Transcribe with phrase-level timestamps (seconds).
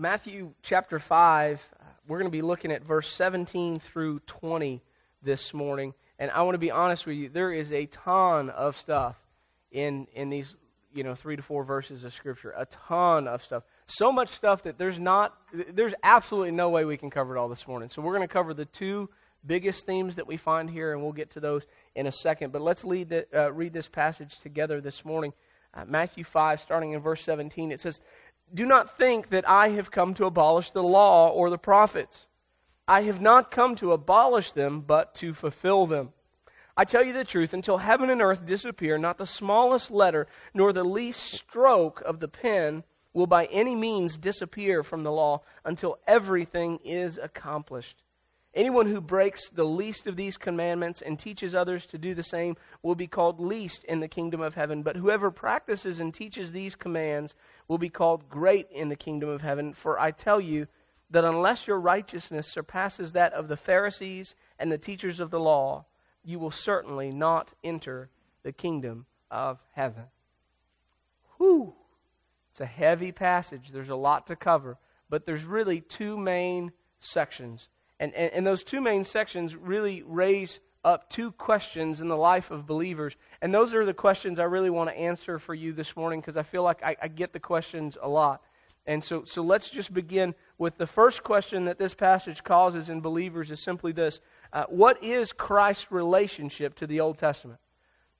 [0.00, 1.60] Matthew chapter 5,
[2.06, 4.80] we're going to be looking at verse 17 through 20
[5.24, 5.92] this morning.
[6.20, 9.16] And I want to be honest with you, there is a ton of stuff
[9.72, 10.54] in, in these,
[10.94, 12.54] you know, three to four verses of Scripture.
[12.56, 13.64] A ton of stuff.
[13.88, 15.34] So much stuff that there's not,
[15.72, 17.88] there's absolutely no way we can cover it all this morning.
[17.88, 19.10] So we're going to cover the two
[19.44, 21.64] biggest themes that we find here, and we'll get to those
[21.96, 22.52] in a second.
[22.52, 25.32] But let's lead the, uh, read this passage together this morning.
[25.74, 28.00] Uh, Matthew 5, starting in verse 17, it says,
[28.52, 32.26] do not think that I have come to abolish the law or the prophets.
[32.86, 36.12] I have not come to abolish them, but to fulfill them.
[36.76, 40.72] I tell you the truth, until heaven and earth disappear, not the smallest letter nor
[40.72, 45.98] the least stroke of the pen will by any means disappear from the law until
[46.06, 48.02] everything is accomplished.
[48.58, 52.56] Anyone who breaks the least of these commandments and teaches others to do the same
[52.82, 54.82] will be called least in the kingdom of heaven.
[54.82, 57.36] But whoever practices and teaches these commands
[57.68, 59.74] will be called great in the kingdom of heaven.
[59.74, 60.66] For I tell you
[61.10, 65.86] that unless your righteousness surpasses that of the Pharisees and the teachers of the law,
[66.24, 68.10] you will certainly not enter
[68.42, 70.06] the kingdom of heaven.
[71.36, 71.76] Whew!
[72.50, 73.68] It's a heavy passage.
[73.68, 74.78] There's a lot to cover.
[75.08, 77.68] But there's really two main sections
[78.00, 82.50] and, and, and those two main sections really raise up two questions in the life
[82.50, 83.14] of believers.
[83.42, 86.36] And those are the questions I really want to answer for you this morning because
[86.36, 88.42] I feel like I, I get the questions a lot.
[88.86, 93.02] And so, so let's just begin with the first question that this passage causes in
[93.02, 94.20] believers is simply this
[94.52, 97.60] uh, What is Christ's relationship to the Old Testament?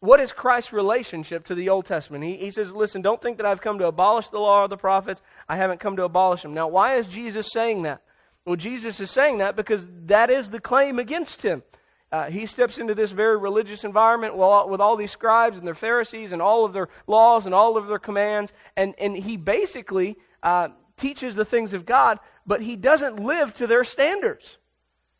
[0.00, 2.22] What is Christ's relationship to the Old Testament?
[2.22, 4.76] He, he says, Listen, don't think that I've come to abolish the law or the
[4.76, 5.22] prophets.
[5.48, 6.52] I haven't come to abolish them.
[6.52, 8.02] Now, why is Jesus saying that?
[8.46, 11.62] Well, Jesus is saying that because that is the claim against him.
[12.10, 16.32] Uh, he steps into this very religious environment with all these scribes and their Pharisees
[16.32, 20.68] and all of their laws and all of their commands, and, and he basically uh,
[20.96, 24.56] teaches the things of God, but he doesn't live to their standards.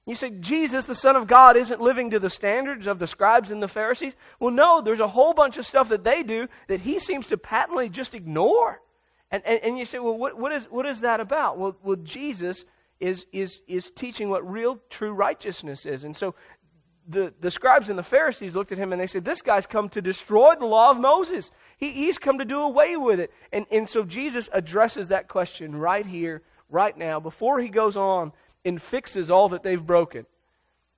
[0.06, 3.50] You say, Jesus, the Son of God, isn't living to the standards of the scribes
[3.50, 4.14] and the Pharisees?
[4.40, 7.36] Well, no, there's a whole bunch of stuff that they do that he seems to
[7.36, 8.80] patently just ignore.
[9.30, 11.58] And, and, and you say, well, what, what, is, what is that about?
[11.58, 12.64] Well, well, Jesus
[13.01, 16.05] is, is, is teaching what real, true righteousness is.
[16.05, 16.35] And so
[17.09, 19.89] the, the scribes and the Pharisees looked at him and they said, This guy's come
[19.91, 21.51] to destroy the law of Moses.
[21.79, 23.33] He, he's come to do away with it.
[23.53, 28.33] And, and so Jesus addresses that question right here, right now, before he goes on
[28.64, 30.27] and fixes all that they've broken.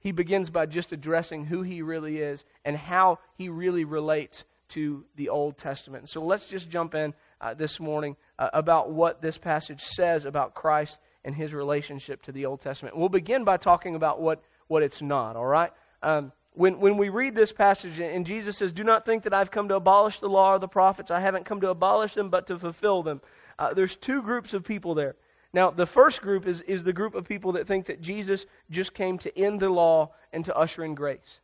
[0.01, 5.05] He begins by just addressing who he really is and how he really relates to
[5.17, 6.09] the Old Testament.
[6.09, 10.55] So let's just jump in uh, this morning uh, about what this passage says about
[10.55, 12.97] Christ and his relationship to the Old Testament.
[12.97, 15.73] We'll begin by talking about what, what it's not, all right?
[16.03, 19.51] Um, when, when we read this passage and Jesus says, Do not think that I've
[19.51, 21.11] come to abolish the law or the prophets.
[21.11, 23.21] I haven't come to abolish them, but to fulfill them.
[23.59, 25.17] Uh, there's two groups of people there.
[25.53, 28.95] Now, the first group is, is the group of people that think that Jesus just
[28.95, 31.41] came to end the law and to usher in grace.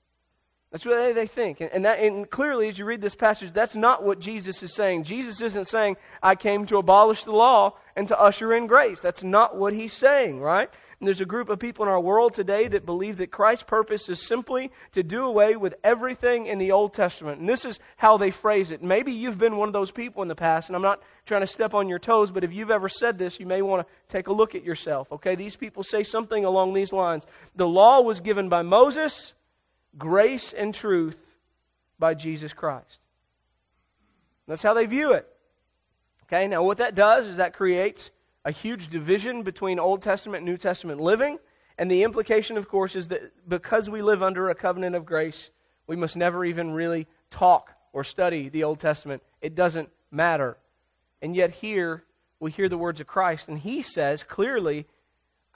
[0.72, 1.60] That's what they think.
[1.60, 5.04] And, that, and clearly, as you read this passage, that's not what Jesus is saying.
[5.04, 9.00] Jesus isn't saying, I came to abolish the law and to usher in grace.
[9.00, 10.68] That's not what he's saying, right?
[10.98, 14.08] And there's a group of people in our world today that believe that Christ's purpose
[14.08, 17.38] is simply to do away with everything in the Old Testament.
[17.38, 18.82] And this is how they phrase it.
[18.82, 21.46] Maybe you've been one of those people in the past, and I'm not trying to
[21.46, 24.26] step on your toes, but if you've ever said this, you may want to take
[24.26, 25.36] a look at yourself, okay?
[25.36, 27.24] These people say something along these lines.
[27.54, 29.34] The law was given by Moses,
[29.98, 31.16] grace and truth
[31.98, 32.98] by Jesus Christ.
[34.46, 35.26] That's how they view it.
[36.24, 38.10] Okay, now what that does is that creates
[38.44, 41.38] a huge division between Old Testament and New Testament living.
[41.78, 45.50] And the implication, of course, is that because we live under a covenant of grace,
[45.86, 49.22] we must never even really talk or study the Old Testament.
[49.40, 50.56] It doesn't matter.
[51.20, 52.04] And yet, here
[52.40, 54.86] we hear the words of Christ, and he says clearly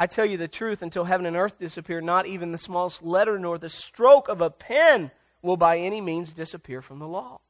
[0.01, 3.39] I tell you the truth, until heaven and earth disappear, not even the smallest letter
[3.39, 5.11] nor the stroke of a pen
[5.43, 7.41] will by any means disappear from the law.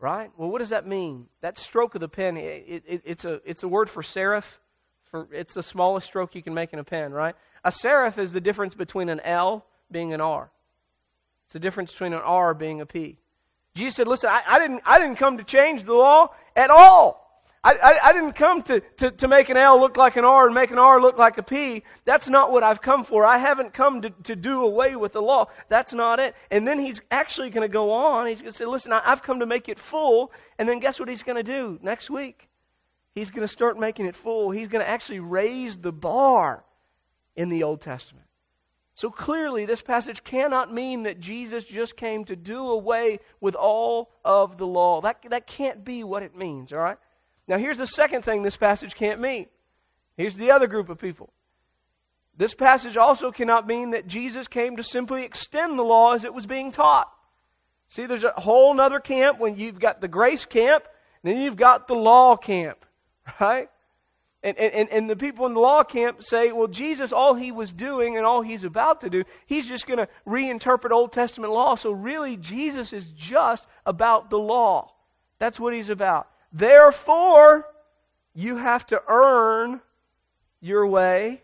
[0.00, 0.30] Right?
[0.38, 1.26] Well, what does that mean?
[1.42, 4.44] That stroke of the pen, it, it, it's, a, it's a word for serif.
[5.10, 7.34] For, it's the smallest stroke you can make in a pen, right?
[7.62, 10.50] A serif is the difference between an L being an R.
[11.44, 13.18] It's the difference between an R being a P.
[13.74, 17.23] Jesus said, listen, I, I, didn't, I didn't come to change the law at all.
[17.64, 20.44] I, I, I, didn't come to, to, to make an L look like an R
[20.44, 21.82] and make an R look like a P.
[22.04, 23.24] That's not what I've come for.
[23.24, 25.46] I haven't come to, to do away with the law.
[25.70, 26.34] That's not it.
[26.50, 28.26] And then he's actually going to go on.
[28.26, 30.30] He's going to say, listen, I, I've come to make it full.
[30.58, 32.48] And then guess what he's going to do next week?
[33.14, 34.50] He's going to start making it full.
[34.50, 36.64] He's going to actually raise the bar
[37.34, 38.26] in the Old Testament.
[38.96, 44.10] So clearly, this passage cannot mean that Jesus just came to do away with all
[44.24, 45.00] of the law.
[45.00, 46.98] That, that can't be what it means, all right?
[47.46, 49.46] Now, here's the second thing this passage can't mean
[50.16, 51.32] Here's the other group of people.
[52.36, 56.34] This passage also cannot mean that Jesus came to simply extend the law as it
[56.34, 57.10] was being taught.
[57.88, 60.84] See, there's a whole other camp when you've got the grace camp,
[61.22, 62.84] then you've got the law camp,
[63.40, 63.68] right?
[64.42, 67.72] And, and, and the people in the law camp say, well, Jesus, all he was
[67.72, 71.76] doing and all he's about to do, he's just going to reinterpret Old Testament law.
[71.76, 74.92] So really, Jesus is just about the law.
[75.38, 76.28] That's what he's about.
[76.54, 77.66] Therefore,
[78.32, 79.80] you have to earn
[80.60, 81.42] your way.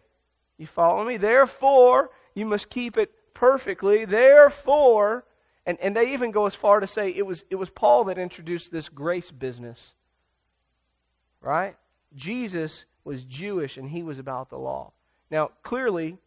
[0.57, 1.17] You follow me?
[1.17, 4.05] Therefore, you must keep it perfectly.
[4.05, 5.25] Therefore,
[5.67, 8.19] and, and they even go as far to say it was, it was Paul that
[8.19, 9.95] introduced this grace business.
[11.41, 11.77] Right?
[12.15, 14.93] Jesus was Jewish and he was about the law.
[15.29, 16.19] Now, clearly,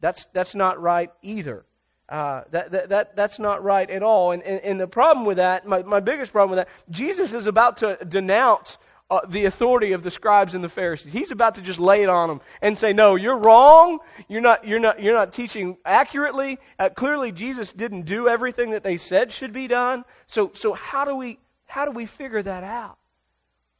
[0.00, 1.64] that's, that's not right either.
[2.12, 4.32] Uh, that, that, that, that's not right at all.
[4.32, 7.46] And, and, and the problem with that, my, my biggest problem with that, Jesus is
[7.46, 8.76] about to denounce
[9.10, 11.10] uh, the authority of the scribes and the Pharisees.
[11.10, 14.00] He's about to just lay it on them and say, "No, you're wrong.
[14.28, 14.66] You're not.
[14.66, 15.02] You're not.
[15.02, 16.58] You're not teaching accurately.
[16.78, 20.04] Uh, clearly, Jesus didn't do everything that they said should be done.
[20.26, 22.98] So, so how do we how do we figure that out?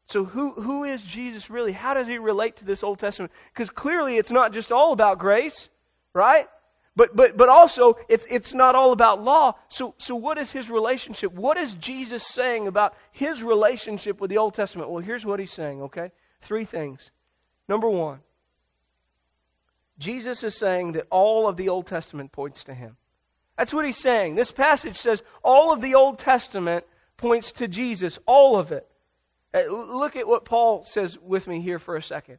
[0.09, 1.73] So, who who is Jesus really?
[1.73, 3.31] How does he relate to this Old Testament?
[3.53, 5.69] Because clearly, it's not just all about grace,
[6.15, 6.47] right?
[6.95, 9.55] But, but, but also, it's, it's not all about law.
[9.69, 11.33] So, so what is his relationship?
[11.33, 14.91] What is Jesus saying about his relationship with the Old Testament?
[14.91, 16.13] Well, here's what he's saying, okay?
[16.43, 17.11] Three things.
[17.67, 18.21] Number one,
[19.99, 22.97] Jesus is saying that all of the Old Testament points to him.
[23.57, 24.35] That's what he's saying.
[24.35, 26.85] This passage says all of the Old Testament
[27.17, 28.87] points to Jesus, all of it.
[29.55, 32.39] Uh, look at what Paul says with me here for a second.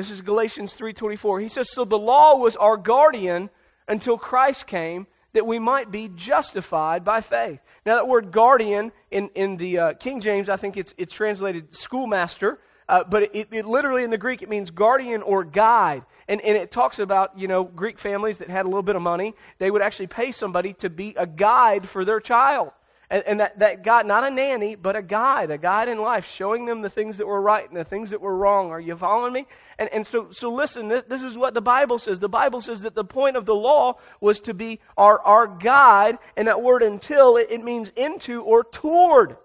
[0.00, 1.40] This is Galatians 3:24.
[1.40, 3.50] He says, "So the law was our guardian
[3.86, 9.28] until Christ came, that we might be justified by faith." Now, that word guardian in
[9.34, 12.58] in the uh, King James, I think it's it's translated schoolmaster.
[12.88, 16.56] Uh, but it, it, literally in the Greek it means guardian or guide, and and
[16.56, 19.70] it talks about you know Greek families that had a little bit of money, they
[19.70, 22.72] would actually pay somebody to be a guide for their child.
[23.10, 26.26] And, and that, that God, not a nanny, but a guide, a guide in life,
[26.26, 28.70] showing them the things that were right and the things that were wrong.
[28.70, 29.46] Are you following me?
[29.80, 32.20] And, and so, so listen, this, this is what the Bible says.
[32.20, 36.18] The Bible says that the point of the law was to be our, our guide,
[36.36, 39.36] and that word until, it, it means into or toward.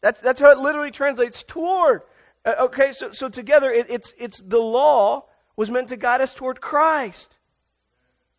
[0.00, 2.02] That's, that's how it literally translates, toward.
[2.44, 6.34] Uh, okay, so, so together, it, it's, it's the law was meant to guide us
[6.34, 7.32] toward Christ.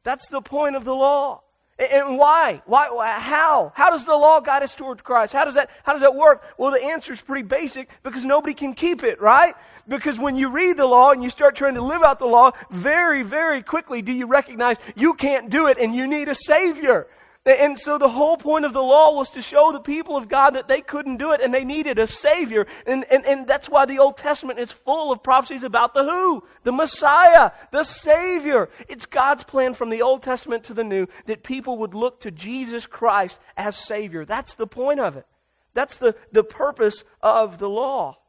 [0.03, 1.43] That's the point of the law.
[1.79, 2.61] And why?
[2.67, 3.19] Why?
[3.19, 3.71] How?
[3.75, 5.33] How does the law guide us toward Christ?
[5.33, 5.71] How does that?
[5.83, 6.43] How does that work?
[6.57, 9.55] Well, the answer is pretty basic because nobody can keep it, right?
[9.87, 12.51] Because when you read the law and you start trying to live out the law,
[12.69, 17.07] very, very quickly do you recognize you can't do it and you need a savior.
[17.45, 20.51] And so the whole point of the law was to show the people of God
[20.51, 22.68] that they couldn't do it and they needed a Savior.
[22.88, 26.44] And, and, and that's why the Old Testament is full of prophecies about the who?
[26.63, 28.69] The Messiah, the Savior.
[28.88, 32.31] It's God's plan from the Old Testament to the New that people would look to
[32.31, 34.24] Jesus Christ as Savior.
[34.24, 35.25] That's the point of it.
[35.74, 38.19] That's the, the purpose of the law.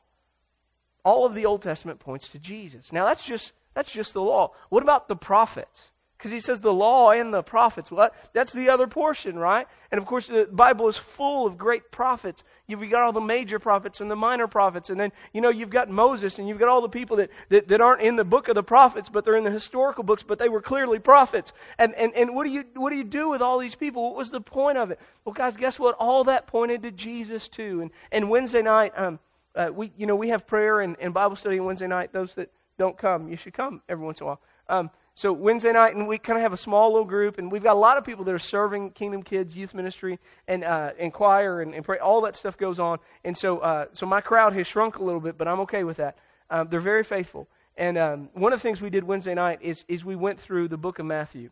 [1.04, 2.90] All of the Old Testament points to Jesus.
[2.90, 4.54] Now that's just, that's just the law.
[4.70, 5.90] What about the prophets?
[6.24, 7.90] Because he says the law and the prophets.
[7.90, 8.14] What?
[8.32, 9.66] That's the other portion, right?
[9.90, 12.42] And of course, the Bible is full of great prophets.
[12.66, 14.88] You've got all the major prophets and the minor prophets.
[14.88, 17.68] And then, you know, you've got Moses and you've got all the people that, that,
[17.68, 20.38] that aren't in the book of the prophets, but they're in the historical books, but
[20.38, 21.52] they were clearly prophets.
[21.78, 24.04] And, and, and what do you, what do you do with all these people?
[24.04, 25.00] What was the point of it?
[25.26, 25.94] Well, guys, guess what?
[25.96, 27.82] All that pointed to Jesus too.
[27.82, 29.18] And, and Wednesday night, um,
[29.54, 32.14] uh, we, you know, we have prayer and, and Bible study Wednesday night.
[32.14, 34.40] Those that don't come, you should come every once in a while.
[34.68, 37.62] Um, so Wednesday night, and we kind of have a small little group, and we've
[37.62, 41.12] got a lot of people that are serving Kingdom Kids Youth Ministry and uh, and
[41.12, 41.98] choir and, and pray.
[41.98, 45.20] All that stuff goes on, and so uh, so my crowd has shrunk a little
[45.20, 46.16] bit, but I'm okay with that.
[46.50, 49.84] Um, they're very faithful, and um, one of the things we did Wednesday night is
[49.86, 51.50] is we went through the book of Matthew,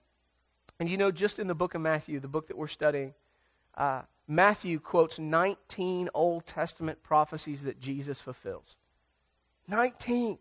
[0.80, 3.14] and you know, just in the book of Matthew, the book that we're studying,
[3.76, 8.74] uh, Matthew quotes 19 Old Testament prophecies that Jesus fulfills.
[9.68, 10.38] 19.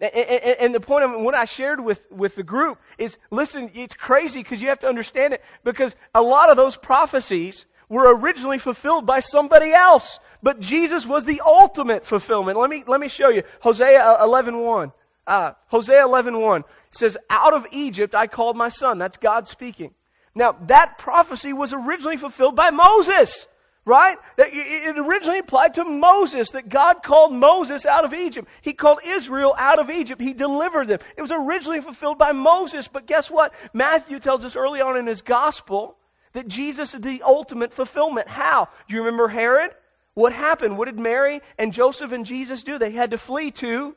[0.00, 4.42] And the point of what I shared with, with the group is listen, it's crazy
[4.42, 9.06] because you have to understand it because a lot of those prophecies were originally fulfilled
[9.06, 10.18] by somebody else.
[10.42, 12.58] But Jesus was the ultimate fulfillment.
[12.58, 13.42] Let me, let me show you.
[13.60, 14.92] Hosea 11.1.
[15.26, 18.98] Uh, Hosea 11.1 says, Out of Egypt I called my son.
[18.98, 19.92] That's God speaking.
[20.34, 23.46] Now, that prophecy was originally fulfilled by Moses.
[23.88, 24.18] Right?
[24.36, 28.48] It originally applied to Moses, that God called Moses out of Egypt.
[28.62, 30.20] He called Israel out of Egypt.
[30.20, 30.98] He delivered them.
[31.16, 33.54] It was originally fulfilled by Moses, but guess what?
[33.72, 35.96] Matthew tells us early on in his gospel
[36.32, 38.26] that Jesus is the ultimate fulfillment.
[38.26, 38.68] How?
[38.88, 39.70] Do you remember Herod?
[40.14, 40.76] What happened?
[40.76, 42.78] What did Mary and Joseph and Jesus do?
[42.78, 43.94] They had to flee to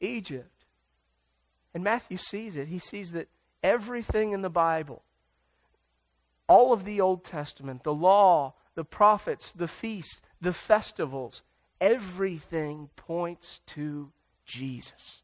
[0.00, 0.48] Egypt.
[1.74, 2.68] And Matthew sees it.
[2.68, 3.28] He sees that
[3.62, 5.02] everything in the Bible,
[6.48, 11.42] all of the Old Testament, the law, the prophets, the feasts, the festivals,
[11.80, 14.10] everything points to
[14.46, 15.22] Jesus.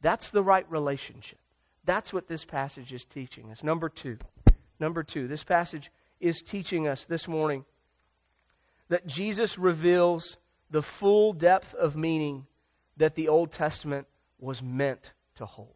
[0.00, 1.38] That's the right relationship.
[1.84, 3.62] That's what this passage is teaching us.
[3.62, 4.18] Number two.
[4.78, 7.64] Number two, this passage is teaching us this morning
[8.88, 10.36] that Jesus reveals
[10.70, 12.46] the full depth of meaning
[12.96, 14.06] that the Old Testament
[14.38, 15.74] was meant to hold.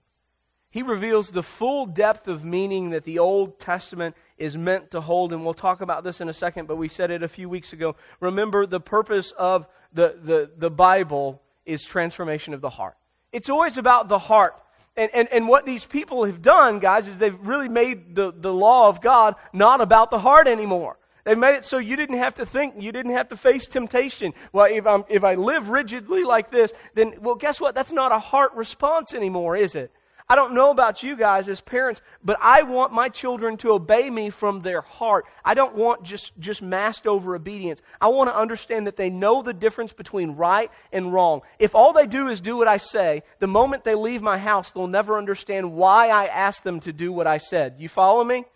[0.70, 5.32] He reveals the full depth of meaning that the Old Testament is meant to hold,
[5.32, 7.72] and we'll talk about this in a second, but we said it a few weeks
[7.72, 7.96] ago.
[8.20, 12.96] Remember, the purpose of the, the, the Bible is transformation of the heart.
[13.32, 14.54] It's always about the heart.
[14.96, 18.52] And, and, and what these people have done, guys, is they've really made the, the
[18.52, 20.96] law of God not about the heart anymore.
[21.24, 24.32] They made it so you didn't have to think, you didn't have to face temptation.
[24.52, 27.74] Well, if, I'm, if I live rigidly like this, then, well, guess what?
[27.74, 29.90] That's not a heart response anymore, is it?
[30.28, 34.10] I don't know about you guys as parents, but I want my children to obey
[34.10, 35.24] me from their heart.
[35.44, 37.80] I don't want just, just masked over obedience.
[38.00, 41.42] I want to understand that they know the difference between right and wrong.
[41.60, 44.72] If all they do is do what I say, the moment they leave my house,
[44.72, 47.76] they'll never understand why I asked them to do what I said.
[47.78, 48.46] You follow me?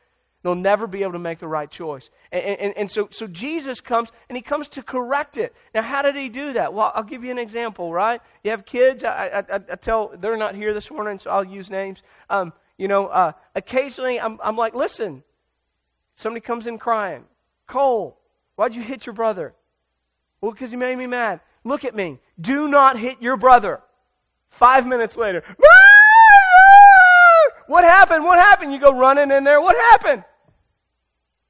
[0.42, 2.08] They'll never be able to make the right choice.
[2.32, 5.54] And, and, and, so, so Jesus comes and he comes to correct it.
[5.74, 6.72] Now, how did he do that?
[6.72, 8.22] Well, I'll give you an example, right?
[8.42, 9.04] You have kids.
[9.04, 12.02] I, I, I tell, they're not here this morning, so I'll use names.
[12.30, 15.22] Um, you know, uh, occasionally I'm, I'm like, listen,
[16.14, 17.24] somebody comes in crying.
[17.66, 18.18] Cole,
[18.56, 19.52] why'd you hit your brother?
[20.40, 21.40] Well, because he made me mad.
[21.64, 22.18] Look at me.
[22.40, 23.82] Do not hit your brother.
[24.48, 25.44] Five minutes later,
[27.70, 28.24] what happened?
[28.24, 28.72] What happened?
[28.72, 29.60] You go running in there.
[29.60, 30.24] What happened?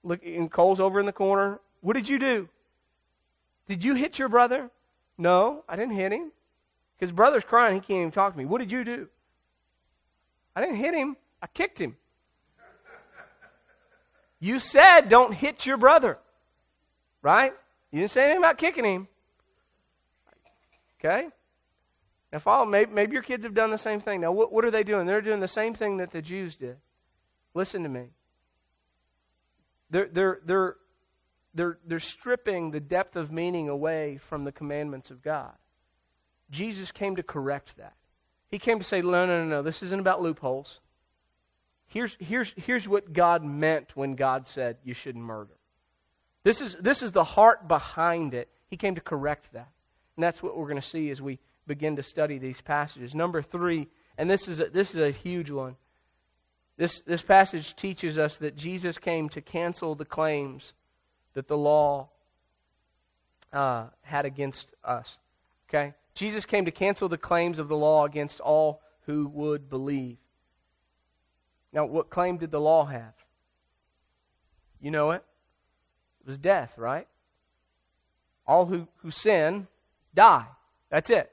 [0.05, 1.61] Look, and Cole's over in the corner.
[1.81, 2.47] What did you do?
[3.69, 4.71] Did you hit your brother?
[5.17, 6.31] No, I didn't hit him.
[6.99, 7.77] His brother's crying.
[7.77, 8.45] He can't even talk to me.
[8.45, 9.09] What did you do?
[10.55, 11.17] I didn't hit him.
[11.41, 11.97] I kicked him.
[14.41, 16.19] You said don't hit your brother.
[17.23, 17.53] Right?
[17.93, 19.09] You didn't say anything about kicking him.
[20.99, 21.29] Okay?
[22.33, 22.65] Now, follow.
[22.65, 24.21] Maybe, maybe your kids have done the same thing.
[24.21, 25.07] Now, what, what are they doing?
[25.07, 26.77] They're doing the same thing that the Jews did.
[27.55, 28.11] Listen to me.
[29.91, 30.77] They're, they're, they're,
[31.55, 35.53] they're, they're stripping the depth of meaning away from the commandments of God.
[36.51, 37.95] Jesus came to correct that.
[38.51, 40.81] He came to say, no, no, no, no, this isn't about loopholes.
[41.89, 45.55] Here's, here's, here's what God meant when God said you shouldn't murder.
[46.45, 48.49] This is, this is the heart behind it.
[48.69, 49.69] He came to correct that.
[50.17, 51.39] And that's what we're going to see as we
[51.71, 53.15] begin to study these passages.
[53.15, 53.87] Number three,
[54.19, 55.77] and this is a, this is a huge one.
[56.77, 60.73] This, this passage teaches us that Jesus came to cancel the claims
[61.35, 62.09] that the law
[63.53, 65.17] uh, had against us.
[65.69, 65.95] Okay?
[66.17, 70.19] Jesus came to cancel the claims of the law against all who would believe.
[71.73, 73.15] Now, what claim did the law have?
[74.81, 75.23] You know it.
[76.23, 77.07] It was death, right?
[78.45, 79.69] All who, who sin
[80.12, 80.49] die.
[80.91, 81.31] That's it.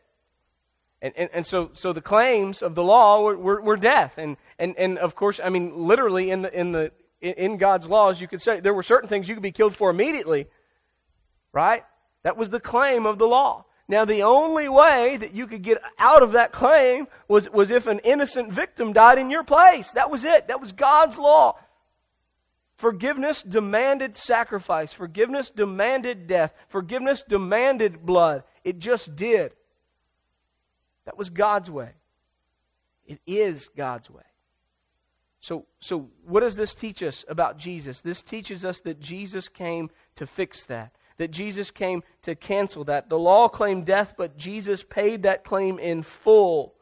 [1.01, 4.13] And, and, and, so, so the claims of the law were, were, were, death.
[4.17, 8.19] And, and, and of course, I mean, literally in, the, in, the, in God's laws,
[8.19, 10.47] you could say there were certain things you could be killed for immediately.
[11.53, 11.83] Right?
[12.23, 13.65] That was the claim of the law.
[13.87, 17.87] Now, the only way that you could get out of that claim was, was if
[17.87, 19.91] an innocent victim died in your place.
[19.93, 20.49] That was it.
[20.49, 21.57] That was God's law.
[22.77, 24.91] Forgiveness demanded sacrifice.
[24.91, 26.53] Forgiveness demanded death.
[26.67, 28.43] Forgiveness demanded blood.
[28.63, 29.53] It just did.
[31.07, 31.91] That was God's way.
[33.05, 34.23] It is God's way.
[35.39, 38.01] So, so what does this teach us about Jesus?
[38.01, 40.91] This teaches us that Jesus came to fix that.
[41.15, 43.07] That Jesus came to cancel that.
[43.07, 46.75] The law claimed death, but Jesus paid that claim in full.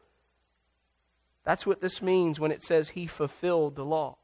[1.44, 4.18] That's what this means when it says he fulfilled the law.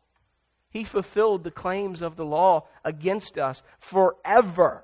[0.71, 4.83] He fulfilled the claims of the law against us forever.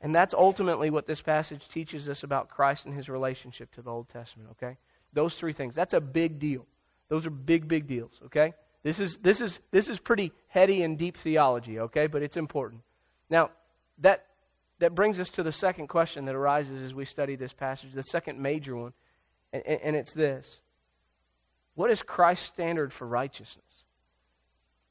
[0.00, 3.90] And that's ultimately what this passage teaches us about Christ and his relationship to the
[3.90, 4.76] Old Testament, okay?
[5.12, 5.74] Those three things.
[5.74, 6.66] That's a big deal.
[7.08, 8.54] Those are big, big deals, okay?
[8.84, 12.06] This is, this is, this is pretty heady and deep theology, okay?
[12.06, 12.82] But it's important.
[13.28, 13.50] Now,
[13.98, 14.24] that,
[14.78, 18.02] that brings us to the second question that arises as we study this passage, the
[18.02, 18.92] second major one,
[19.52, 20.60] and, and it's this
[21.74, 23.64] What is Christ's standard for righteousness?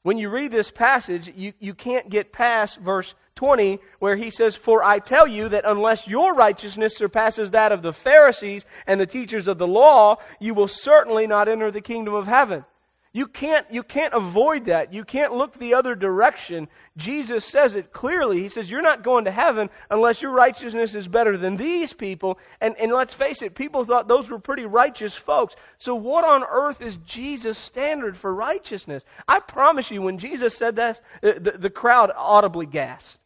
[0.02, 4.54] When you read this passage, you, you can't get past verse 20 where he says,
[4.54, 9.06] For I tell you that unless your righteousness surpasses that of the Pharisees and the
[9.06, 12.64] teachers of the law, you will certainly not enter the kingdom of heaven.
[13.12, 14.92] You can't, you can't avoid that.
[14.92, 16.68] You can't look the other direction.
[16.96, 18.42] Jesus says it clearly.
[18.42, 22.38] He says, You're not going to heaven unless your righteousness is better than these people.
[22.60, 25.54] And, and let's face it, people thought those were pretty righteous folks.
[25.78, 29.02] So, what on earth is Jesus' standard for righteousness?
[29.26, 33.18] I promise you, when Jesus said that, the, the crowd audibly gasped.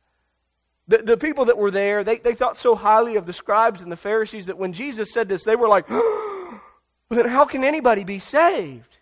[0.88, 3.90] The, the people that were there, they, they thought so highly of the scribes and
[3.90, 5.88] the Pharisees that when Jesus said this, they were like,
[7.10, 8.98] then how can anybody be saved?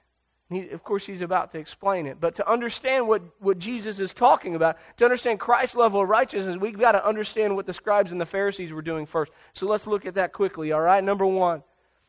[0.50, 2.20] He, of course, he's about to explain it.
[2.20, 6.56] But to understand what, what Jesus is talking about, to understand Christ's level of righteousness,
[6.60, 9.30] we've got to understand what the scribes and the Pharisees were doing first.
[9.52, 11.02] So let's look at that quickly, all right?
[11.02, 11.62] Number one,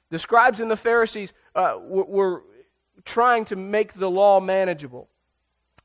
[0.10, 2.43] the scribes and the Pharisees uh, were, were
[3.05, 5.07] trying to make the law manageable.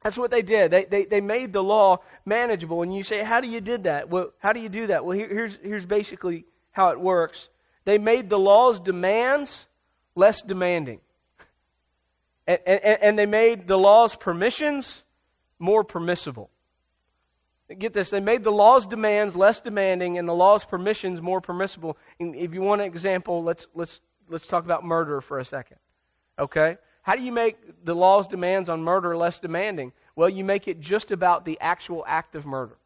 [0.03, 0.71] That's what they did.
[0.71, 2.83] They, they, they made the law manageable.
[2.83, 4.09] And you say, how do you did that?
[4.09, 5.05] Well, how do you do that?
[5.05, 7.51] Well, here, here's, here's basically how it works.
[7.85, 9.67] They made the law's demands
[10.15, 11.01] less demanding.
[12.47, 15.03] And, and, and they made the law's permissions
[15.59, 16.51] more permissible.
[17.79, 21.97] Get this, they made the law's demands less demanding and the law's permissions more permissible.
[22.21, 25.79] And if you want an example, let's, let's, let's talk about murder for a second.
[26.39, 26.77] Okay?
[27.03, 29.93] How do you make the law's demands on murder less demanding?
[30.15, 32.77] Well, you make it just about the actual act of murder.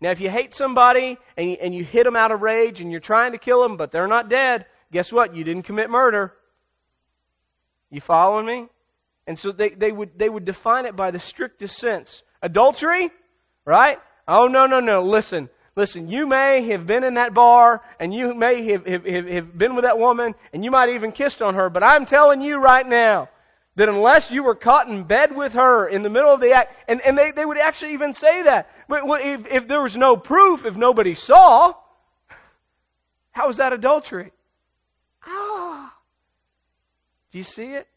[0.00, 2.90] Now, if you hate somebody and you, and you hit them out of rage and
[2.90, 5.34] you're trying to kill them, but they're not dead, guess what?
[5.34, 6.34] You didn't commit murder.
[7.88, 8.66] You following me?
[9.26, 12.22] And so they, they, would, they would define it by the strictest sense.
[12.42, 13.10] Adultery,
[13.64, 13.98] right?
[14.26, 15.02] Oh, no, no, no.
[15.02, 19.56] Listen, listen, you may have been in that bar and you may have, have, have,
[19.56, 22.58] been with that woman and you might even kissed on her, but I'm telling you
[22.58, 23.28] right now
[23.76, 26.74] that unless you were caught in bed with her in the middle of the act,
[26.88, 28.68] and, and they, they would actually even say that.
[28.88, 31.72] But if, if there was no proof, if nobody saw,
[33.30, 34.30] how is that adultery?
[35.24, 35.94] Ah.
[37.30, 37.88] Do you see it?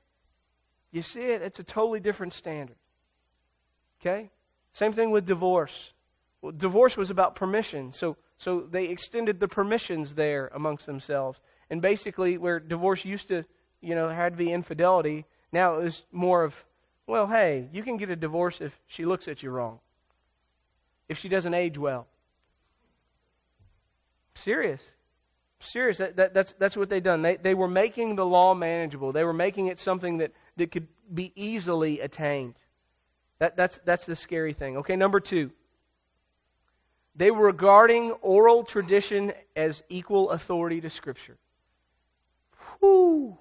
[0.95, 1.41] You see it?
[1.41, 2.77] It's a totally different standard.
[3.99, 4.29] Okay?
[4.71, 5.91] Same thing with divorce.
[6.41, 11.37] Well, divorce was about permission, so so they extended the permissions there amongst themselves.
[11.69, 13.43] And basically, where divorce used to,
[13.81, 16.55] you know, had to be infidelity, now it was more of,
[17.07, 19.81] well, hey, you can get a divorce if she looks at you wrong,
[21.09, 22.07] if she doesn't age well.
[24.35, 24.94] Serious.
[25.65, 25.97] Serious.
[25.97, 27.21] That, that, that's, that's what they done.
[27.21, 29.11] They, they were making the law manageable.
[29.11, 32.55] They were making it something that that could be easily attained.
[33.39, 34.77] That, that's, that's the scary thing.
[34.77, 35.51] Okay, number two.
[37.15, 41.37] They were regarding oral tradition as equal authority to Scripture.
[42.79, 43.37] Whew.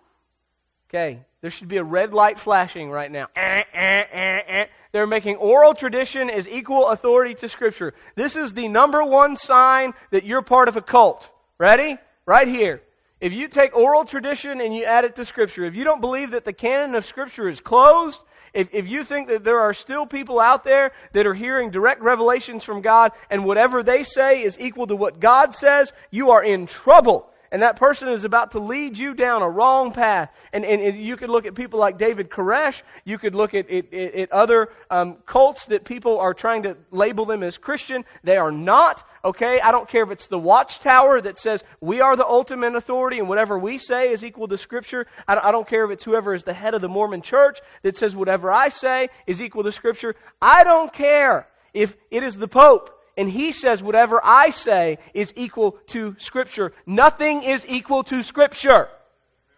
[0.89, 3.27] Okay, there should be a red light flashing right now.
[3.35, 7.95] Eh, eh, eh, They're making oral tradition as equal authority to Scripture.
[8.15, 11.29] This is the number one sign that you're part of a cult.
[11.59, 11.99] Ready?
[12.27, 12.83] Right here.
[13.21, 16.33] If you take oral tradition and you add it to Scripture, if you don't believe
[16.33, 18.21] that the canon of Scripture is closed,
[18.53, 22.03] if, if you think that there are still people out there that are hearing direct
[22.03, 26.43] revelations from God and whatever they say is equal to what God says, you are
[26.43, 30.29] in trouble and that person is about to lead you down a wrong path.
[30.53, 32.83] And, and, you could look at people like David Koresh.
[33.05, 37.27] You could look at, at, at other um, cults that people are trying to label
[37.27, 38.07] them as Christian.
[38.25, 39.05] They are not.
[39.25, 43.21] Okay, I don't care if it's the Watchtower that says we are the ultimate authority
[43.21, 45.07] and whatever we say is equal to Scripture.
[45.29, 47.97] I I don't care if it's whoever is the head of the Mormon Church that
[47.97, 50.17] says whatever I say is equal to Scripture.
[50.43, 55.33] I don't care if it is the Pope and he says whatever I say is
[55.37, 56.73] equal to Scripture.
[56.87, 58.89] Nothing is equal to Scripture.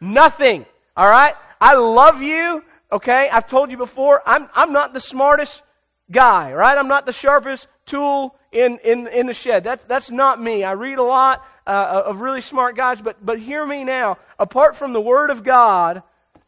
[0.01, 0.67] Nothing.
[0.97, 1.35] Alright?
[1.61, 2.63] I love you.
[2.93, 3.29] Okay?
[3.31, 5.63] I've told you before, I'm, I'm not the smartest
[6.11, 6.77] guy, right?
[6.79, 9.65] I'm not the sharpest tool in, in, in the shed.
[9.65, 10.65] That's, that's not me.
[10.65, 14.19] I read a lot uh, of really smart guys, but, but hear me now.
[14.39, 16.03] Apart from the Word of God,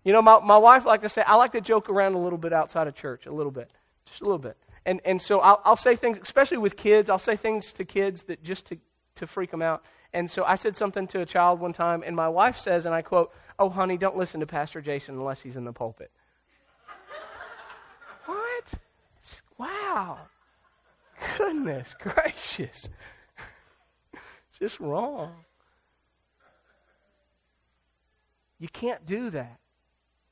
[0.05, 2.39] you know, my, my wife like to say, I like to joke around a little
[2.39, 3.71] bit outside of church, a little bit.
[4.07, 4.57] Just a little bit.
[4.87, 8.25] And, and so I'll, I'll say things, especially with kids, I'll say things to kids
[8.25, 8.79] that just to,
[9.17, 9.85] to freak them out.
[10.13, 12.95] And so I said something to a child one time, and my wife says, and
[12.95, 16.11] I quote, Oh, honey, don't listen to Pastor Jason unless he's in the pulpit.
[18.27, 18.75] what?
[19.59, 20.19] Wow.
[21.37, 22.89] Goodness gracious.
[24.51, 25.35] it's just wrong.
[28.61, 29.59] You can't do that.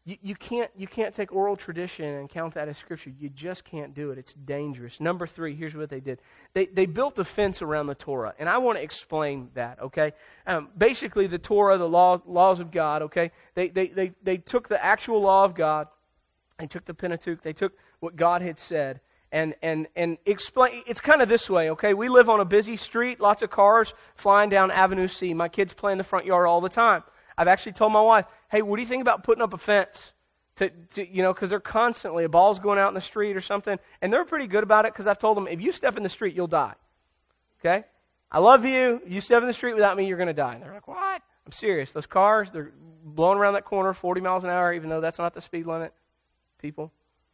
[0.06, 3.10] You, you, can't, you can't take oral tradition and count that as scripture.
[3.18, 4.18] You just can't do it.
[4.18, 5.00] It's dangerous.
[5.00, 6.20] Number three, here's what they did.
[6.54, 8.32] They, they built a fence around the Torah.
[8.38, 10.12] And I want to explain that, okay?
[10.46, 13.32] Um, basically, the Torah, the law, laws of God, okay?
[13.54, 15.88] They, they, they, they took the actual law of God,
[16.58, 19.00] they took the Pentateuch, they took what God had said,
[19.32, 21.94] and, and, and explain, it's kind of this way, okay?
[21.94, 25.34] We live on a busy street, lots of cars flying down Avenue C.
[25.34, 27.02] My kids play in the front yard all the time.
[27.37, 30.12] I've actually told my wife, hey, what do you think about putting up a fence?
[30.57, 33.42] To, to you know, because they're constantly a ball's going out in the street or
[33.42, 34.92] something, and they're pretty good about it.
[34.92, 36.72] Because I've told them, if you step in the street, you'll die.
[37.61, 37.85] Okay,
[38.31, 39.03] I love you.
[39.07, 40.55] You step in the street without me, you're going to die.
[40.55, 41.22] And they're like, what?
[41.44, 41.92] I'm serious.
[41.92, 42.72] Those cars, they're
[43.05, 45.92] blowing around that corner 40 miles an hour, even though that's not the speed limit.
[46.59, 46.90] People,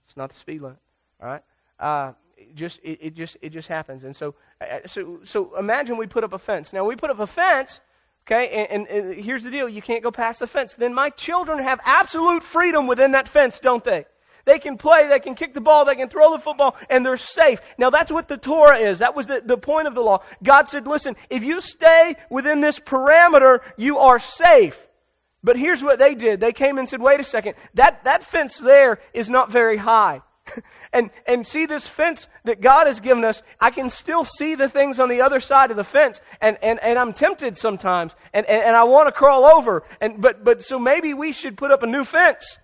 [0.06, 0.78] it's not the speed limit.
[1.22, 1.42] All right.
[1.78, 4.04] Uh, it just it, it just it just happens.
[4.04, 6.72] And so uh, so so imagine we put up a fence.
[6.72, 7.80] Now we put up a fence.
[8.24, 10.74] Okay, and, and, and here's the deal: you can't go past the fence.
[10.74, 14.04] Then my children have absolute freedom within that fence, don't they?
[14.44, 17.16] They can play, they can kick the ball, they can throw the football, and they're
[17.16, 17.60] safe.
[17.78, 18.98] Now that's what the Torah is.
[18.98, 20.22] That was the, the point of the law.
[20.42, 24.76] God said, listen, if you stay within this parameter, you are safe.
[25.44, 26.40] But here's what they did.
[26.40, 30.22] They came and said, wait a second, that, that fence there is not very high.
[30.92, 34.68] and, and see this fence that God has given us, I can still see the
[34.68, 38.46] things on the other side of the fence, and, and, and I'm tempted sometimes, and,
[38.46, 41.70] and, and I want to crawl over, and, but, but so maybe we should put
[41.70, 42.58] up a new fence.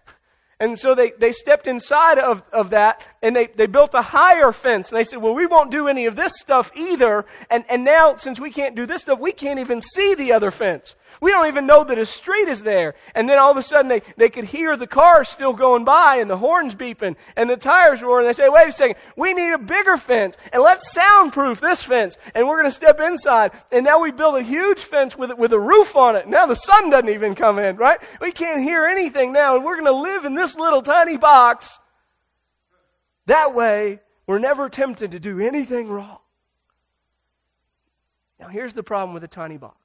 [0.60, 4.52] And so they, they stepped inside of, of that and they, they built a higher
[4.52, 4.90] fence.
[4.90, 7.24] And they said, well, we won't do any of this stuff either.
[7.50, 10.50] And, and now, since we can't do this stuff, we can't even see the other
[10.50, 10.94] fence.
[11.20, 12.94] We don't even know that a street is there.
[13.14, 16.18] And then all of a sudden they, they could hear the cars still going by
[16.20, 18.26] and the horns beeping and the tires roaring.
[18.26, 22.16] They say, wait a second, we need a bigger fence and let's soundproof this fence.
[22.34, 23.52] And we're going to step inside.
[23.72, 26.28] And now we build a huge fence with, with a roof on it.
[26.28, 27.98] Now the sun doesn't even come in, right?
[28.20, 31.78] We can't hear anything now and we're going to live in this little tiny box.
[33.28, 36.18] That way, we're never tempted to do anything wrong.
[38.40, 39.76] Now here's the problem with a tiny box.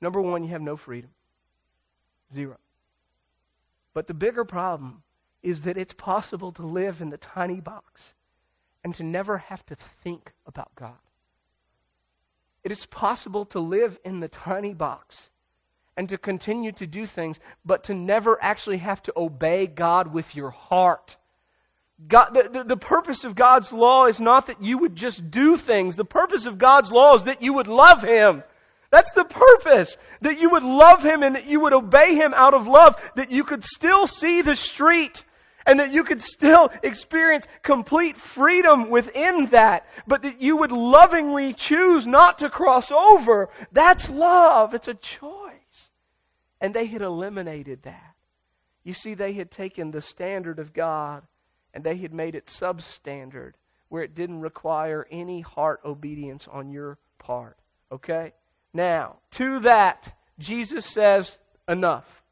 [0.00, 1.10] Number one, you have no freedom.
[2.34, 2.56] Zero.
[3.94, 5.04] But the bigger problem
[5.44, 8.12] is that it's possible to live in the tiny box
[8.82, 10.98] and to never have to think about God.
[12.64, 15.30] It is possible to live in the tiny box
[15.96, 20.34] and to continue to do things, but to never actually have to obey God with
[20.34, 21.16] your heart.
[22.08, 25.56] God, the, the, the, purpose of God's law is not that you would just do
[25.56, 25.96] things.
[25.96, 28.42] The purpose of God's law is that you would love Him.
[28.90, 29.96] That's the purpose.
[30.22, 32.96] That you would love Him and that you would obey Him out of love.
[33.16, 35.22] That you could still see the street
[35.66, 39.86] and that you could still experience complete freedom within that.
[40.06, 43.50] But that you would lovingly choose not to cross over.
[43.72, 44.74] That's love.
[44.74, 45.90] It's a choice.
[46.60, 48.14] And they had eliminated that.
[48.84, 51.22] You see, they had taken the standard of God
[51.74, 53.52] and they had made it substandard
[53.90, 57.58] where it didn't require any heart obedience on your part.
[57.92, 58.32] Okay?
[58.72, 61.36] Now, to that, Jesus says,
[61.68, 62.22] enough.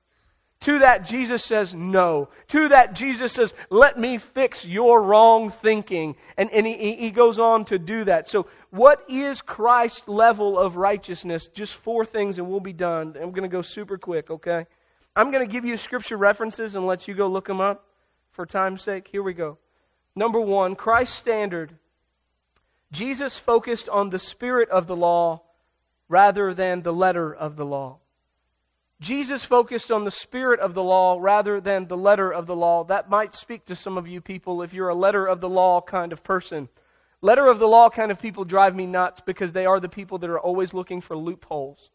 [0.63, 2.31] To that, Jesus says, no.
[2.49, 6.17] To that, Jesus says, let me fix your wrong thinking.
[6.37, 8.29] And, and he, he goes on to do that.
[8.29, 11.49] So, what is Christ's level of righteousness?
[11.49, 13.17] Just four things and we'll be done.
[13.21, 14.67] I'm going to go super quick, okay?
[15.15, 17.88] I'm going to give you scripture references and let you go look them up
[18.39, 19.09] for time's sake.
[19.09, 19.59] Here we go.
[20.15, 21.77] Number one, Christ's standard.
[22.93, 25.43] Jesus focused on the spirit of the law
[26.09, 27.99] rather than the letter of the law.
[29.01, 32.85] Jesus focused on the spirit of the law rather than the letter of the law.
[32.85, 35.81] That might speak to some of you people if you're a letter of the law
[35.81, 36.69] kind of person.
[37.21, 40.19] Letter of the law kind of people drive me nuts because they are the people
[40.19, 41.91] that are always looking for loopholes.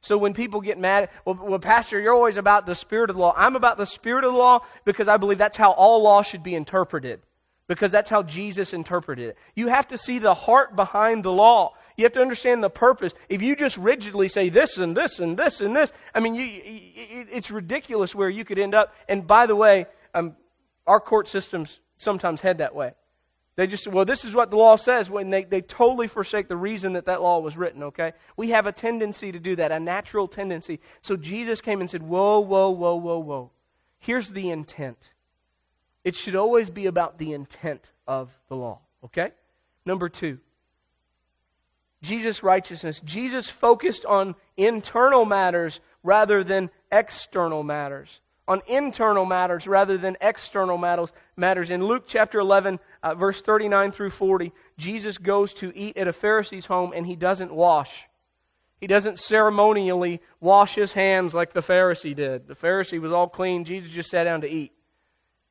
[0.00, 3.22] So when people get mad, well, well, Pastor, you're always about the spirit of the
[3.22, 3.34] law.
[3.36, 6.42] I'm about the spirit of the law because I believe that's how all law should
[6.42, 7.20] be interpreted.
[7.66, 9.36] Because that's how Jesus interpreted it.
[9.54, 11.74] You have to see the heart behind the law.
[11.96, 13.12] You have to understand the purpose.
[13.28, 16.46] If you just rigidly say this and this and this and this, I mean, you,
[17.30, 18.94] it's ridiculous where you could end up.
[19.08, 20.36] And by the way, um,
[20.86, 22.92] our court systems sometimes head that way.
[23.58, 26.56] They just, well, this is what the law says when they, they totally forsake the
[26.56, 28.12] reason that that law was written, okay?
[28.36, 30.78] We have a tendency to do that, a natural tendency.
[31.00, 33.50] So Jesus came and said, whoa, whoa, whoa, whoa, whoa.
[33.98, 34.96] Here's the intent.
[36.04, 39.32] It should always be about the intent of the law, okay?
[39.84, 40.38] Number two,
[42.00, 43.00] Jesus' righteousness.
[43.04, 48.20] Jesus focused on internal matters rather than external matters.
[48.48, 51.70] On internal matters rather than external matters.
[51.70, 56.12] In Luke chapter 11, uh, verse 39 through 40, Jesus goes to eat at a
[56.12, 58.08] Pharisee's home and he doesn't wash.
[58.80, 62.48] He doesn't ceremonially wash his hands like the Pharisee did.
[62.48, 63.66] The Pharisee was all clean.
[63.66, 64.72] Jesus just sat down to eat.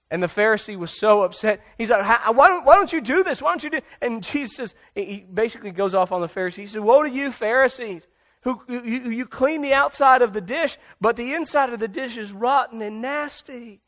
[0.10, 1.62] And the Pharisee was so upset.
[1.78, 2.02] He's like,
[2.36, 3.44] why don't, why don't you do this?
[3.44, 6.62] Why don't you do And Jesus says, he basically goes off on the Pharisee.
[6.62, 8.08] He said, Woe to you, Pharisees,
[8.42, 12.18] who you, you clean the outside of the dish, but the inside of the dish
[12.18, 13.82] is rotten and nasty.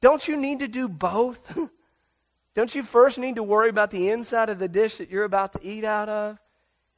[0.00, 1.38] Don't you need to do both?
[2.54, 5.52] don't you first need to worry about the inside of the dish that you're about
[5.54, 6.38] to eat out of?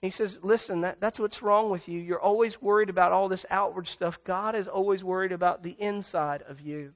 [0.00, 1.98] He says, Listen, that, that's what's wrong with you.
[1.98, 4.22] You're always worried about all this outward stuff.
[4.24, 6.92] God is always worried about the inside of you.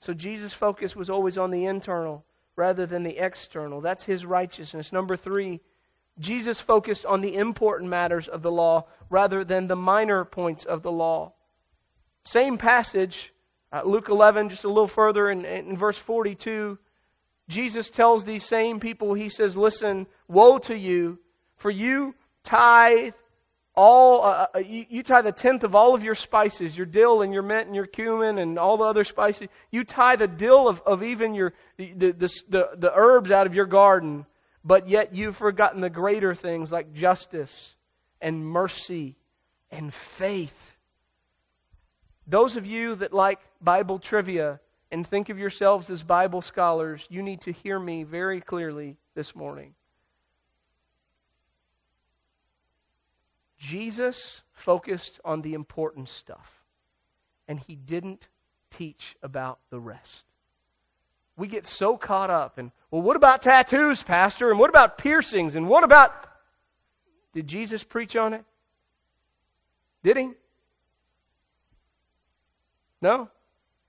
[0.00, 2.24] So Jesus' focus was always on the internal
[2.56, 3.80] rather than the external.
[3.80, 4.92] That's his righteousness.
[4.92, 5.60] Number three,
[6.18, 10.82] Jesus focused on the important matters of the law rather than the minor points of
[10.82, 11.32] the law.
[12.24, 13.32] Same passage,
[13.72, 16.78] uh, Luke 11, just a little further in, in verse 42,
[17.48, 21.18] Jesus tells these same people, He says, Listen, woe to you,
[21.56, 23.14] for you tithe
[23.74, 27.32] all, uh, uh, you, you tithe tenth of all of your spices, your dill and
[27.32, 29.48] your mint and your cumin and all the other spices.
[29.70, 32.12] You tithe a dill of, of even your, the, the,
[32.48, 34.26] the, the herbs out of your garden,
[34.68, 37.74] but yet you've forgotten the greater things like justice
[38.20, 39.16] and mercy
[39.70, 40.76] and faith.
[42.26, 47.22] Those of you that like Bible trivia and think of yourselves as Bible scholars, you
[47.22, 49.74] need to hear me very clearly this morning.
[53.56, 56.62] Jesus focused on the important stuff,
[57.48, 58.28] and he didn't
[58.70, 60.27] teach about the rest.
[61.38, 64.50] We get so caught up in, well, what about tattoos, Pastor?
[64.50, 65.54] And what about piercings?
[65.54, 66.12] And what about.
[67.32, 68.44] Did Jesus preach on it?
[70.02, 70.30] Did he?
[73.00, 73.28] No?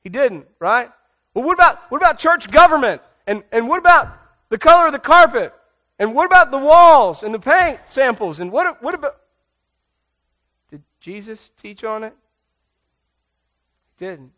[0.04, 0.90] He didn't, right?
[1.34, 3.02] Well, what about, what about church government?
[3.26, 4.16] And, and what about
[4.50, 5.52] the color of the carpet?
[5.98, 8.40] And what about the walls and the paint samples?
[8.40, 9.18] And what, what about.
[10.70, 12.14] Did Jesus teach on it?
[13.98, 14.32] He didn't.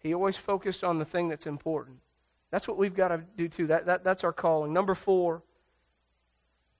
[0.00, 1.98] He always focused on the thing that's important.
[2.56, 3.66] That's what we've got to do too.
[3.66, 4.72] That, that, that's our calling.
[4.72, 5.42] Number four.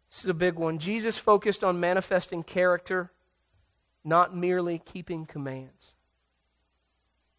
[0.08, 0.78] This is a big one.
[0.78, 3.12] Jesus focused on manifesting character,
[4.02, 5.92] not merely keeping commands.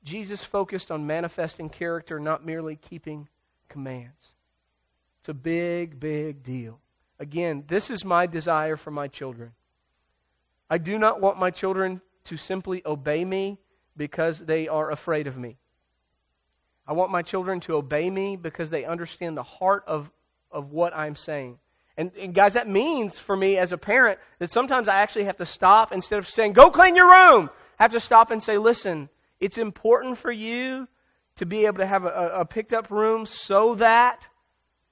[0.03, 3.27] Jesus focused on manifesting character, not merely keeping
[3.69, 4.27] commands.
[5.21, 6.79] It's a big, big deal.
[7.17, 9.53] Again, this is my desire for my children.
[10.69, 13.57] I do not want my children to simply obey me
[13.95, 15.57] because they are afraid of me.
[16.87, 20.09] I want my children to obey me because they understand the heart of,
[20.51, 21.57] of what I'm saying.
[21.97, 25.37] And, and, guys, that means for me as a parent that sometimes I actually have
[25.37, 27.49] to stop instead of saying, go clean your room.
[27.79, 30.87] I have to stop and say, listen, it's important for you
[31.37, 34.27] to be able to have a, a picked up room so that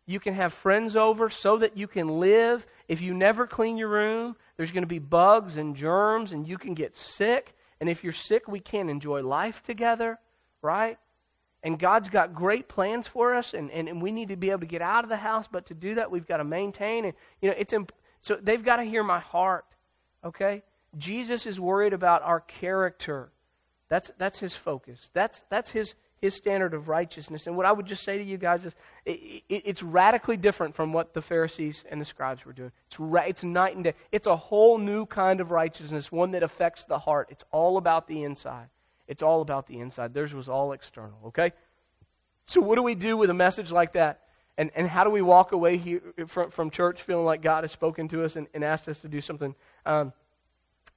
[0.08, 2.66] you can have friends over, so that you can live.
[2.88, 6.58] If you never clean your room, there's going to be bugs and germs, and you
[6.58, 7.54] can get sick.
[7.80, 10.20] And if you're sick, we can't enjoy life together,
[10.62, 10.98] right?
[11.66, 14.60] And God's got great plans for us, and, and, and we need to be able
[14.60, 15.48] to get out of the house.
[15.52, 17.06] But to do that, we've got to maintain.
[17.06, 19.66] And you know, it's imp- so they've got to hear my heart.
[20.24, 20.62] Okay,
[20.96, 23.32] Jesus is worried about our character.
[23.90, 25.10] That's that's his focus.
[25.14, 27.48] That's that's his his standard of righteousness.
[27.48, 30.76] And what I would just say to you guys is it, it, it's radically different
[30.76, 32.72] from what the Pharisees and the scribes were doing.
[32.88, 33.96] It's, ra- it's night and day.
[34.12, 37.30] It's a whole new kind of righteousness, one that affects the heart.
[37.32, 38.68] It's all about the inside.
[39.08, 40.14] It's all about the inside.
[40.14, 41.54] Theirs was all external, okay?
[42.46, 44.22] So, what do we do with a message like that?
[44.58, 47.72] And, and how do we walk away here from, from church feeling like God has
[47.72, 49.54] spoken to us and, and asked us to do something?
[49.86, 50.14] Um,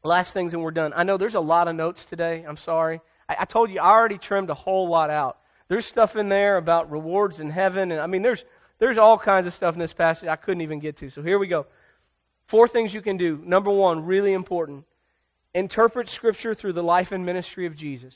[0.04, 0.92] last things and we're done.
[0.94, 2.44] I know there's a lot of notes today.
[2.46, 3.00] I'm sorry.
[3.28, 5.38] I, I told you I already trimmed a whole lot out.
[5.68, 8.44] There's stuff in there about rewards in heaven, and I mean there's
[8.78, 11.10] there's all kinds of stuff in this passage I couldn't even get to.
[11.10, 11.66] So here we go.
[12.46, 13.38] Four things you can do.
[13.44, 14.84] Number one, really important.
[15.54, 18.14] Interpret Scripture through the life and ministry of Jesus.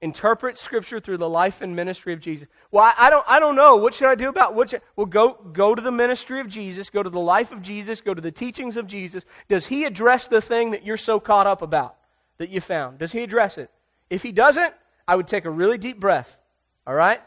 [0.00, 2.46] Interpret Scripture through the life and ministry of Jesus.
[2.70, 3.76] Well, I, don't, I don't know.
[3.76, 4.70] What should I do about what?
[4.70, 6.90] Should, well, go, go to the ministry of Jesus.
[6.90, 8.00] Go to the life of Jesus.
[8.02, 9.24] Go to the teachings of Jesus.
[9.48, 11.96] Does He address the thing that you're so caught up about
[12.36, 12.98] that you found?
[12.98, 13.70] Does He address it?
[14.10, 14.74] If He doesn't,
[15.08, 16.36] I would take a really deep breath.
[16.86, 17.20] All right?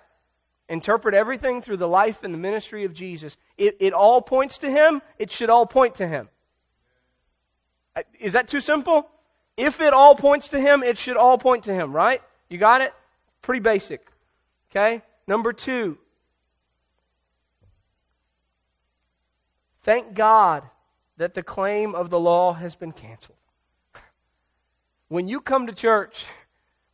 [0.70, 3.36] Interpret everything through the life and the ministry of Jesus.
[3.58, 5.02] It, it all points to Him.
[5.18, 6.30] It should all point to Him.
[8.20, 9.10] Is that too simple?
[9.56, 12.22] If it all points to Him, it should all point to Him, right?
[12.50, 12.94] You got it?
[13.42, 14.06] Pretty basic.
[14.72, 15.02] Okay?
[15.28, 15.98] Number two.
[19.82, 20.64] Thank God
[21.18, 23.38] that the claim of the law has been canceled.
[25.10, 26.26] When you come to church,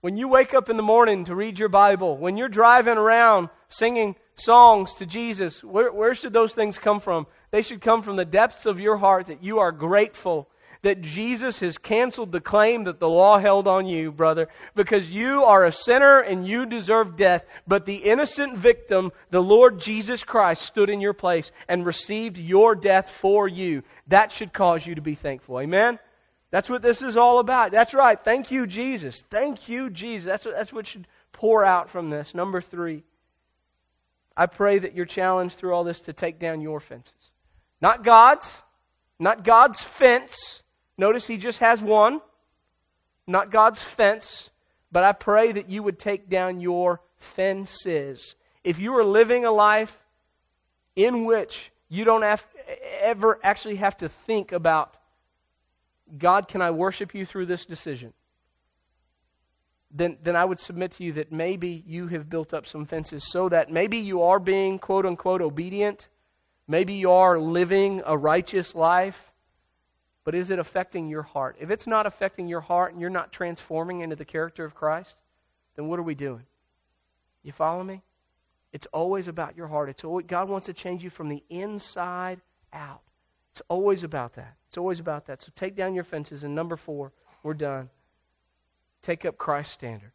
[0.01, 3.49] when you wake up in the morning to read your Bible, when you're driving around
[3.69, 7.25] singing songs to Jesus, where, where should those things come from?
[7.49, 10.47] They should come from the depths of your heart that you are grateful
[10.83, 15.43] that Jesus has canceled the claim that the law held on you, brother, because you
[15.45, 17.43] are a sinner and you deserve death.
[17.65, 22.75] But the innocent victim, the Lord Jesus Christ, stood in your place and received your
[22.75, 23.83] death for you.
[24.07, 25.59] That should cause you to be thankful.
[25.59, 25.99] Amen?
[26.51, 27.71] That's what this is all about.
[27.71, 28.23] That's right.
[28.23, 29.23] Thank you, Jesus.
[29.31, 30.27] Thank you, Jesus.
[30.27, 32.35] That's what, that's what should pour out from this.
[32.35, 33.03] Number three.
[34.35, 37.31] I pray that you're challenged through all this to take down your fences.
[37.81, 38.61] Not God's,
[39.19, 40.63] not God's fence,
[40.97, 42.21] Notice he just has one,
[43.27, 44.49] not God's fence,
[44.93, 48.35] But I pray that you would take down your fences.
[48.63, 49.97] If you are living a life
[50.95, 52.45] in which you don't have,
[53.01, 54.95] ever actually have to think about,
[56.15, 58.13] God, can I worship you through this decision?
[59.89, 63.23] Then, then I would submit to you that maybe you have built up some fences
[63.31, 66.07] so that maybe you are being quote unquote obedient.
[66.67, 69.19] Maybe you are living a righteous life.
[70.23, 71.57] But is it affecting your heart?
[71.59, 75.13] If it's not affecting your heart and you're not transforming into the character of Christ,
[75.75, 76.45] then what are we doing?
[77.43, 78.01] You follow me?
[78.71, 79.89] It's always about your heart.
[79.89, 82.39] It's always, God wants to change you from the inside
[82.71, 83.01] out.
[83.51, 84.55] It's always about that.
[84.67, 85.41] It's always about that.
[85.41, 86.43] So take down your fences.
[86.43, 87.11] And number four,
[87.43, 87.89] we're done.
[89.03, 90.11] Take up Christ's standard.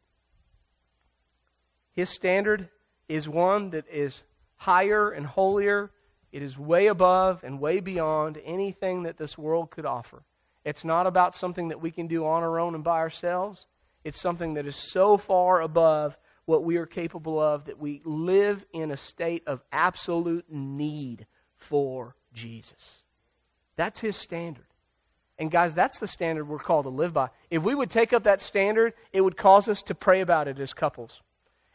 [1.93, 2.69] His standard
[3.09, 4.21] is one that is
[4.57, 5.91] higher and holier.
[6.33, 10.23] It is way above and way beyond anything that this world could offer.
[10.65, 13.67] It's not about something that we can do on our own and by ourselves.
[14.05, 18.65] It's something that is so far above what we are capable of that we live
[18.73, 23.03] in a state of absolute need for Jesus.
[23.77, 24.65] That's his standard.
[25.39, 27.29] And guys, that's the standard we're called to live by.
[27.51, 30.59] If we would take up that standard, it would cause us to pray about it
[30.59, 31.21] as couples.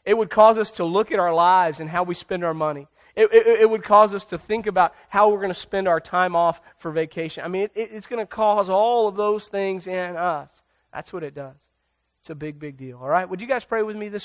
[0.05, 2.87] It would cause us to look at our lives and how we spend our money.
[3.15, 5.99] It, it, it would cause us to think about how we're going to spend our
[5.99, 7.43] time off for vacation.
[7.43, 10.49] I mean, it, it's going to cause all of those things in us.
[10.93, 11.55] That's what it does.
[12.21, 12.97] It's a big, big deal.
[12.99, 13.29] All right?
[13.29, 14.21] Would you guys pray with me this morning?